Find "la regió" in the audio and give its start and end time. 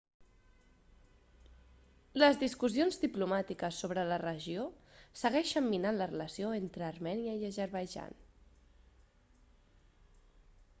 4.13-4.65